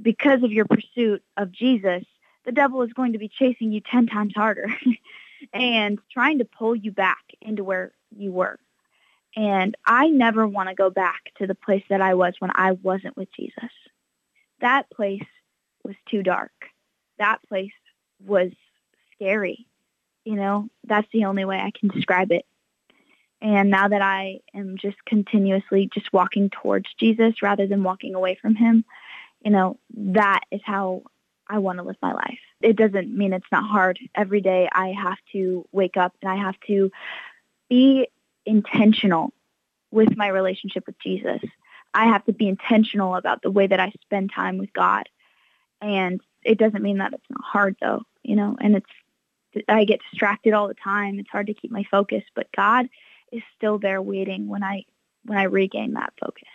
because 0.02 0.44
of 0.44 0.52
your 0.52 0.66
pursuit 0.66 1.24
of 1.36 1.52
Jesus, 1.52 2.04
the 2.46 2.52
devil 2.52 2.82
is 2.82 2.94
going 2.94 3.14
to 3.14 3.20
be 3.20 3.30
chasing 3.30 3.72
you 3.72 3.82
10 3.82 4.08
times 4.08 4.34
harder 4.36 4.68
and 5.54 6.00
trying 6.12 6.40
to 6.40 6.46
pull 6.46 6.76
you 6.76 6.92
back 6.92 7.24
into 7.42 7.64
where 7.64 7.92
you 8.16 8.32
were. 8.32 8.60
And 9.36 9.76
I 9.86 10.08
never 10.08 10.48
want 10.48 10.70
to 10.70 10.76
go 10.76 10.90
back 10.90 11.32
to 11.38 11.48
the 11.48 11.56
place 11.56 11.84
that 11.90 12.02
I 12.02 12.16
was 12.16 12.34
when 12.40 12.52
I 12.56 12.72
wasn't 12.72 13.18
with 13.18 13.30
Jesus. 13.36 13.70
That 14.62 14.90
place 14.90 15.26
was 15.84 15.96
too 16.10 16.24
dark. 16.24 16.52
That 17.20 17.40
place 17.48 17.74
was 18.26 18.52
scary. 19.14 19.68
You 20.26 20.36
know, 20.36 20.70
that's 20.86 21.08
the 21.14 21.26
only 21.26 21.46
way 21.46 21.58
I 21.60 21.72
can 21.78 21.90
describe 21.90 22.32
it. 22.32 22.46
And 23.42 23.70
now 23.70 23.88
that 23.88 24.02
I 24.02 24.40
am 24.56 24.78
just 24.78 24.98
continuously 25.06 25.90
just 25.94 26.12
walking 26.12 26.50
towards 26.50 26.88
Jesus 27.00 27.42
rather 27.42 27.68
than 27.68 27.84
walking 27.84 28.16
away 28.16 28.38
from 28.42 28.56
him, 28.56 28.84
you 29.44 29.52
know, 29.52 29.78
that 29.96 30.42
is 30.52 30.62
how 30.64 31.04
I 31.48 31.60
want 31.60 31.78
to 31.78 31.84
live 31.84 31.98
my 32.02 32.14
life. 32.14 32.40
It 32.62 32.76
doesn't 32.76 33.16
mean 33.16 33.34
it's 33.34 33.52
not 33.52 33.64
hard. 33.64 34.00
Every 34.16 34.42
day 34.42 34.68
I 34.72 34.90
have 34.90 35.18
to 35.34 35.66
wake 35.72 35.98
up 35.98 36.14
and 36.22 36.32
I 36.32 36.36
have 36.36 36.60
to 36.68 36.92
be 37.70 38.08
intentional 38.46 39.34
with 39.92 40.18
my 40.18 40.28
relationship 40.28 40.86
with 40.86 41.00
Jesus. 41.00 41.42
I 41.94 42.06
have 42.06 42.26
to 42.26 42.34
be 42.34 42.48
intentional 42.48 43.16
about 43.16 43.42
the 43.42 43.52
way 43.52 43.68
that 43.68 43.80
I 43.80 43.92
spend 44.02 44.32
time 44.34 44.58
with 44.58 44.74
God. 44.74 45.08
And 45.82 46.22
it 46.44 46.58
doesn't 46.58 46.84
mean 46.84 46.98
that 46.98 47.14
it's 47.14 47.30
not 47.30 47.44
hard 47.44 47.76
though, 47.82 48.04
you 48.24 48.36
know, 48.36 48.58
and 48.60 48.76
it's 48.76 49.64
I 49.68 49.86
get 49.86 50.02
distracted 50.12 50.54
all 50.54 50.68
the 50.68 50.76
time. 50.76 51.20
It's 51.20 51.30
hard 51.30 51.48
to 51.48 51.54
keep 51.54 51.72
my 51.72 51.84
focus, 51.90 52.24
but 52.36 52.52
God 52.56 52.88
is 53.32 53.42
still 53.56 53.80
there 53.80 54.02
waiting 54.02 54.48
when 54.48 54.64
I 54.64 54.84
when 55.26 55.38
I 55.38 55.44
regain 55.44 55.94
that 55.94 56.14
focus. 56.20 56.48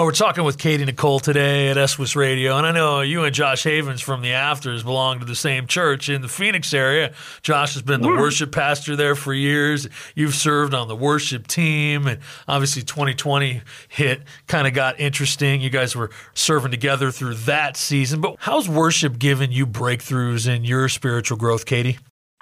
Well, 0.00 0.06
we're 0.06 0.12
talking 0.12 0.44
with 0.44 0.56
Katy 0.56 0.86
Nichole 0.86 1.20
today 1.20 1.68
at 1.68 1.90
SOS 1.90 2.16
Radio, 2.16 2.56
and 2.56 2.66
I 2.66 2.72
know 2.72 3.02
you 3.02 3.24
and 3.24 3.34
Josh 3.34 3.64
Havens 3.64 4.00
from 4.00 4.22
the 4.22 4.32
Afters 4.32 4.82
belong 4.82 5.18
to 5.18 5.26
the 5.26 5.34
same 5.34 5.66
church 5.66 6.08
in 6.08 6.22
the 6.22 6.28
Phoenix 6.28 6.72
area. 6.72 7.12
Josh 7.42 7.74
has 7.74 7.82
been 7.82 8.02
yeah. 8.02 8.08
the 8.08 8.16
worship 8.16 8.50
pastor 8.50 8.96
there 8.96 9.14
for 9.14 9.34
years. 9.34 9.86
You've 10.14 10.34
served 10.34 10.72
on 10.72 10.88
the 10.88 10.96
worship 10.96 11.46
team, 11.46 12.06
and 12.06 12.18
obviously 12.48 12.80
2020 12.80 13.60
hit, 13.90 14.22
kind 14.46 14.66
of 14.66 14.72
got 14.72 14.98
interesting. 14.98 15.60
You 15.60 15.68
guys 15.68 15.94
were 15.94 16.08
serving 16.32 16.70
together 16.70 17.10
through 17.10 17.34
that 17.34 17.76
season. 17.76 18.22
But 18.22 18.36
how's 18.38 18.70
worship 18.70 19.18
given 19.18 19.52
you 19.52 19.66
breakthroughs 19.66 20.48
in 20.48 20.64
your 20.64 20.88
spiritual 20.88 21.36
growth, 21.36 21.66
Katy? 21.66 21.98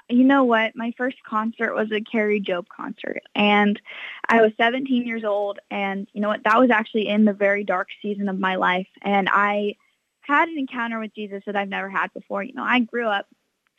You 0.09 0.23
know 0.23 0.43
what? 0.43 0.75
My 0.75 0.91
first 0.97 1.17
concert 1.23 1.75
was 1.75 1.91
a 1.91 2.01
Kari 2.01 2.41
Jobe 2.41 2.67
concert, 2.67 3.21
and 3.35 3.79
I 4.27 4.41
was 4.41 4.51
17 4.57 5.05
years 5.05 5.23
old. 5.23 5.59
And 5.69 6.07
you 6.13 6.21
know 6.21 6.29
what? 6.29 6.43
That 6.43 6.59
was 6.59 6.71
actually 6.71 7.07
in 7.07 7.25
the 7.25 7.33
very 7.33 7.63
dark 7.63 7.89
season 8.01 8.27
of 8.27 8.39
my 8.39 8.55
life, 8.55 8.87
and 9.03 9.29
I 9.31 9.75
had 10.21 10.49
an 10.49 10.57
encounter 10.57 10.99
with 10.99 11.13
Jesus 11.13 11.43
that 11.45 11.55
I've 11.55 11.69
never 11.69 11.89
had 11.89 12.13
before. 12.13 12.43
You 12.43 12.53
know, 12.53 12.63
I 12.63 12.79
grew 12.79 13.07
up 13.07 13.27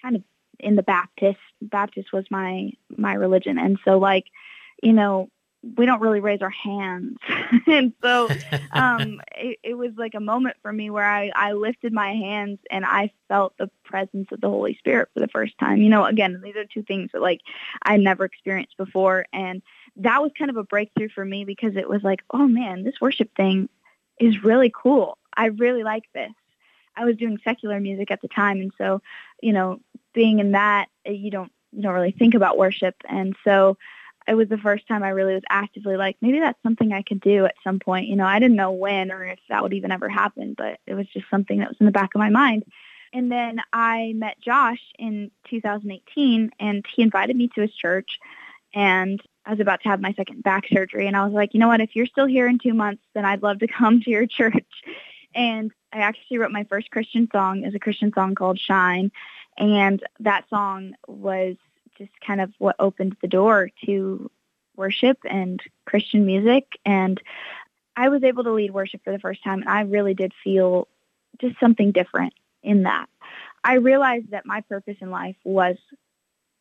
kind 0.00 0.16
of 0.16 0.22
in 0.58 0.76
the 0.76 0.82
Baptist. 0.82 1.38
Baptist 1.60 2.12
was 2.12 2.24
my 2.30 2.70
my 2.96 3.14
religion, 3.14 3.58
and 3.58 3.78
so 3.84 3.98
like, 3.98 4.26
you 4.82 4.92
know, 4.92 5.28
we 5.62 5.84
don't 5.84 6.00
really 6.00 6.20
raise 6.20 6.40
our 6.40 6.50
hands. 6.50 7.18
and 7.66 7.92
so 8.02 8.28
um, 8.72 9.20
it, 9.36 9.58
it, 9.62 9.74
was 9.74 9.92
like 9.96 10.14
a 10.14 10.20
moment 10.20 10.56
for 10.62 10.72
me 10.72 10.90
where 10.90 11.04
I, 11.04 11.30
I 11.34 11.52
lifted 11.52 11.92
my 11.92 12.12
hands 12.12 12.58
and 12.70 12.84
I 12.84 13.12
felt 13.28 13.54
the 13.58 13.70
presence 13.84 14.28
of 14.32 14.40
the 14.40 14.48
Holy 14.48 14.74
Spirit 14.76 15.10
for 15.12 15.20
the 15.20 15.28
first 15.28 15.58
time. 15.58 15.78
You 15.78 15.90
know, 15.90 16.04
again, 16.06 16.40
these 16.42 16.56
are 16.56 16.64
two 16.64 16.82
things 16.82 17.10
that 17.12 17.20
like 17.20 17.40
I 17.82 17.96
never 17.98 18.24
experienced 18.24 18.76
before. 18.76 19.26
And 19.32 19.62
that 19.96 20.22
was 20.22 20.32
kind 20.38 20.50
of 20.50 20.56
a 20.56 20.64
breakthrough 20.64 21.10
for 21.10 21.24
me 21.24 21.44
because 21.44 21.76
it 21.76 21.88
was 21.88 22.02
like, 22.02 22.22
oh 22.30 22.48
man, 22.48 22.84
this 22.84 23.00
worship 23.00 23.30
thing 23.36 23.68
is 24.18 24.42
really 24.42 24.72
cool. 24.74 25.18
I 25.36 25.46
really 25.46 25.82
like 25.82 26.04
this. 26.14 26.32
I 26.96 27.04
was 27.04 27.16
doing 27.16 27.38
secular 27.44 27.80
music 27.80 28.10
at 28.10 28.20
the 28.20 28.28
time. 28.28 28.60
And 28.60 28.72
so, 28.76 29.00
you 29.42 29.52
know, 29.52 29.80
being 30.12 30.38
in 30.38 30.52
that, 30.52 30.88
you 31.06 31.30
don't, 31.30 31.52
you 31.72 31.82
don't 31.82 31.94
really 31.94 32.10
think 32.10 32.34
about 32.34 32.58
worship. 32.58 32.96
And 33.08 33.36
so, 33.44 33.76
it 34.28 34.34
was 34.34 34.48
the 34.48 34.58
first 34.58 34.86
time 34.86 35.02
I 35.02 35.10
really 35.10 35.34
was 35.34 35.42
actively 35.48 35.96
like, 35.96 36.16
maybe 36.20 36.40
that's 36.40 36.62
something 36.62 36.92
I 36.92 37.02
could 37.02 37.20
do 37.20 37.46
at 37.46 37.54
some 37.64 37.78
point. 37.78 38.08
You 38.08 38.16
know, 38.16 38.26
I 38.26 38.38
didn't 38.38 38.56
know 38.56 38.72
when 38.72 39.10
or 39.10 39.24
if 39.24 39.38
that 39.48 39.62
would 39.62 39.72
even 39.72 39.90
ever 39.90 40.08
happen, 40.08 40.54
but 40.56 40.78
it 40.86 40.94
was 40.94 41.06
just 41.08 41.26
something 41.30 41.58
that 41.58 41.68
was 41.68 41.76
in 41.80 41.86
the 41.86 41.92
back 41.92 42.10
of 42.14 42.18
my 42.18 42.30
mind. 42.30 42.64
And 43.12 43.30
then 43.30 43.60
I 43.72 44.12
met 44.14 44.40
Josh 44.40 44.80
in 44.98 45.30
2018 45.48 46.50
and 46.60 46.84
he 46.94 47.02
invited 47.02 47.34
me 47.34 47.48
to 47.54 47.62
his 47.62 47.74
church 47.74 48.18
and 48.72 49.20
I 49.44 49.50
was 49.50 49.60
about 49.60 49.82
to 49.82 49.88
have 49.88 50.00
my 50.00 50.12
second 50.12 50.42
back 50.44 50.64
surgery 50.70 51.06
and 51.06 51.16
I 51.16 51.24
was 51.24 51.32
like, 51.32 51.54
you 51.54 51.60
know 51.60 51.68
what, 51.68 51.80
if 51.80 51.96
you're 51.96 52.06
still 52.06 52.26
here 52.26 52.46
in 52.46 52.58
two 52.58 52.74
months, 52.74 53.02
then 53.14 53.24
I'd 53.24 53.42
love 53.42 53.58
to 53.60 53.66
come 53.78 54.00
to 54.02 54.10
your 54.10 54.26
church. 54.26 54.66
And 55.34 55.72
I 55.92 55.98
actually 55.98 56.38
wrote 56.38 56.52
my 56.52 56.64
first 56.64 56.90
Christian 56.90 57.28
song 57.32 57.64
as 57.64 57.74
a 57.74 57.80
Christian 57.80 58.12
song 58.12 58.34
called 58.34 58.60
Shine. 58.60 59.10
And 59.58 60.02
that 60.20 60.48
song 60.48 60.94
was 61.08 61.56
just 62.00 62.18
kind 62.26 62.40
of 62.40 62.52
what 62.58 62.76
opened 62.78 63.16
the 63.20 63.28
door 63.28 63.70
to 63.84 64.30
worship 64.74 65.18
and 65.28 65.62
Christian 65.84 66.24
music. 66.24 66.66
And 66.86 67.20
I 67.94 68.08
was 68.08 68.24
able 68.24 68.44
to 68.44 68.52
lead 68.52 68.72
worship 68.72 69.02
for 69.04 69.12
the 69.12 69.18
first 69.18 69.44
time, 69.44 69.60
and 69.60 69.68
I 69.68 69.82
really 69.82 70.14
did 70.14 70.32
feel 70.42 70.88
just 71.38 71.60
something 71.60 71.92
different 71.92 72.32
in 72.62 72.84
that. 72.84 73.06
I 73.62 73.74
realized 73.74 74.30
that 74.30 74.46
my 74.46 74.62
purpose 74.62 74.96
in 75.00 75.10
life 75.10 75.36
was 75.44 75.76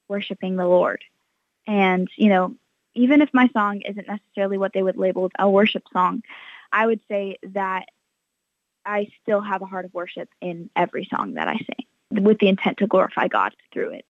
worshiping 0.10 0.58
the 0.58 0.68
Lord. 0.68 1.02
And, 1.66 2.10
you 2.18 2.30
know, 2.30 2.56
even 2.94 3.22
if 3.22 3.30
my 3.34 3.48
song 3.54 3.82
isn't 3.82 4.08
necessarily 4.08 4.58
what 4.58 4.74
they 4.74 4.84
would 4.84 4.98
label 4.98 5.30
a 5.40 5.50
worship 5.50 5.84
song, 5.94 6.24
I 6.72 6.86
would 6.86 7.00
say 7.08 7.38
that 7.44 7.86
I 8.86 9.08
still 9.22 9.40
have 9.40 9.62
a 9.62 9.66
heart 9.66 9.86
of 9.86 9.94
worship 9.94 10.30
in 10.42 10.70
every 10.76 11.06
song 11.06 11.36
that 11.36 11.48
I 11.48 11.56
sing 11.56 12.24
with 12.24 12.40
the 12.40 12.48
intent 12.48 12.80
to 12.80 12.88
glorify 12.88 13.28
God 13.28 13.54
through 13.72 13.92
it. 13.92 14.06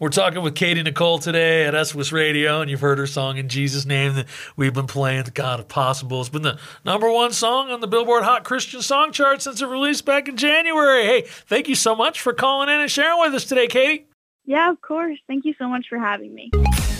We're 0.00 0.08
talking 0.08 0.42
with 0.42 0.56
Katy 0.56 0.82
Nichole 0.82 1.20
today 1.22 1.64
at 1.66 1.86
SOS 1.86 2.10
Radio, 2.10 2.60
and 2.60 2.68
you've 2.68 2.80
heard 2.80 2.98
her 2.98 3.06
song 3.06 3.36
in 3.36 3.48
Jesus' 3.48 3.86
name 3.86 4.16
that 4.16 4.26
we've 4.56 4.74
been 4.74 4.88
playing, 4.88 5.22
The 5.22 5.30
God 5.30 5.60
of 5.60 5.68
Possible. 5.68 6.20
It's 6.20 6.28
been 6.28 6.42
the 6.42 6.58
number 6.84 7.08
one 7.08 7.30
song 7.30 7.70
on 7.70 7.80
the 7.80 7.86
Billboard 7.86 8.24
Hot 8.24 8.42
Christian 8.42 8.82
Song 8.82 9.12
Chart 9.12 9.40
since 9.40 9.62
it 9.62 9.66
released 9.66 10.04
back 10.04 10.26
in 10.26 10.36
January. 10.36 11.04
Hey, 11.04 11.22
thank 11.46 11.68
you 11.68 11.76
so 11.76 11.94
much 11.94 12.20
for 12.20 12.32
calling 12.32 12.68
in 12.70 12.80
and 12.80 12.90
sharing 12.90 13.20
with 13.20 13.34
us 13.34 13.44
today, 13.44 13.68
Katy. 13.68 14.08
Yeah, 14.44 14.68
of 14.68 14.80
course. 14.80 15.20
Thank 15.28 15.44
you 15.44 15.54
so 15.60 15.68
much 15.68 15.86
for 15.88 15.96
having 15.98 16.34
me. 16.34 16.50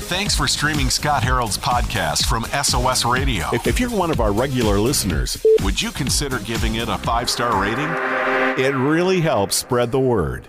Thanks 0.06 0.36
for 0.36 0.46
streaming 0.46 0.88
Scott 0.88 1.24
Harold's 1.24 1.58
podcast 1.58 2.26
from 2.26 2.44
SOS 2.62 3.04
Radio. 3.04 3.48
If 3.52 3.80
you're 3.80 3.90
one 3.90 4.12
of 4.12 4.20
our 4.20 4.32
regular 4.32 4.78
listeners, 4.78 5.44
would 5.64 5.82
you 5.82 5.90
consider 5.90 6.38
giving 6.38 6.76
it 6.76 6.88
a 6.88 6.98
five 6.98 7.28
star 7.28 7.60
rating? 7.60 7.90
It 8.64 8.76
really 8.76 9.20
helps 9.20 9.56
spread 9.56 9.90
the 9.90 9.98
word. 9.98 10.48